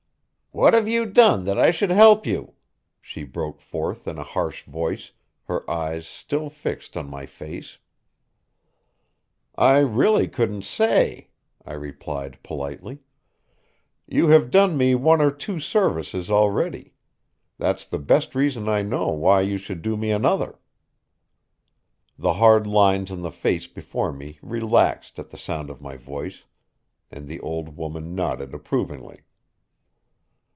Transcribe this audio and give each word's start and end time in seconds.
"What 0.53 0.73
have 0.73 0.85
you 0.85 1.05
done 1.05 1.45
that 1.45 1.57
I 1.57 1.71
should 1.71 1.91
help 1.91 2.25
you?" 2.25 2.55
she 2.99 3.23
broke 3.23 3.61
forth 3.61 4.05
in 4.05 4.17
a 4.17 4.23
harsh 4.23 4.63
voice, 4.63 5.11
her 5.45 5.67
eyes 5.69 6.05
still 6.05 6.49
fixed 6.49 6.97
on 6.97 7.09
my 7.09 7.25
face. 7.25 7.77
"I 9.55 9.77
really 9.77 10.27
couldn't 10.27 10.63
say," 10.65 11.29
I 11.65 11.71
replied 11.71 12.43
politely. 12.43 12.99
"You 14.05 14.27
have 14.27 14.51
done 14.51 14.75
me 14.77 14.93
one 14.93 15.21
or 15.21 15.31
two 15.31 15.57
services 15.57 16.29
already. 16.29 16.95
That's 17.57 17.85
the 17.85 17.97
best 17.97 18.35
reason 18.35 18.67
I 18.67 18.81
know 18.81 19.07
why 19.07 19.39
you 19.39 19.57
should 19.57 19.81
do 19.81 19.95
me 19.95 20.11
another." 20.11 20.59
The 22.19 22.33
hard 22.33 22.67
lines 22.67 23.09
on 23.09 23.21
the 23.21 23.31
face 23.31 23.67
before 23.67 24.11
me 24.11 24.37
relaxed 24.41 25.17
at 25.17 25.29
the 25.29 25.37
sound 25.37 25.69
of 25.69 25.79
my 25.79 25.95
voice, 25.95 26.43
and 27.09 27.29
the 27.29 27.39
old 27.39 27.77
woman 27.77 28.13
nodded 28.13 28.53
approvingly. 28.53 29.21